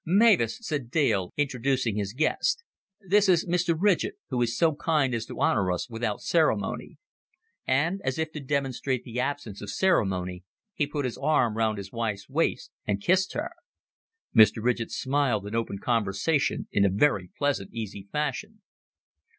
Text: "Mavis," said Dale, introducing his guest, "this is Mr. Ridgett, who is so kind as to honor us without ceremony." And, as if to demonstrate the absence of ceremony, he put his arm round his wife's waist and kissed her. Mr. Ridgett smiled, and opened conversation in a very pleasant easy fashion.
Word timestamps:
"Mavis," 0.03 0.57
said 0.63 0.89
Dale, 0.89 1.31
introducing 1.37 1.95
his 1.95 2.13
guest, 2.13 2.63
"this 3.07 3.29
is 3.29 3.45
Mr. 3.45 3.75
Ridgett, 3.79 4.15
who 4.31 4.41
is 4.41 4.57
so 4.57 4.73
kind 4.73 5.13
as 5.13 5.27
to 5.27 5.39
honor 5.39 5.71
us 5.71 5.91
without 5.91 6.23
ceremony." 6.23 6.97
And, 7.67 8.01
as 8.03 8.17
if 8.17 8.31
to 8.31 8.39
demonstrate 8.39 9.03
the 9.03 9.19
absence 9.19 9.61
of 9.61 9.69
ceremony, 9.69 10.43
he 10.73 10.87
put 10.87 11.05
his 11.05 11.19
arm 11.19 11.55
round 11.55 11.77
his 11.77 11.91
wife's 11.91 12.27
waist 12.27 12.71
and 12.87 12.99
kissed 12.99 13.33
her. 13.33 13.51
Mr. 14.35 14.63
Ridgett 14.63 14.89
smiled, 14.89 15.45
and 15.45 15.55
opened 15.55 15.81
conversation 15.81 16.67
in 16.71 16.83
a 16.83 16.89
very 16.89 17.29
pleasant 17.37 17.71
easy 17.71 18.07
fashion. 18.11 18.63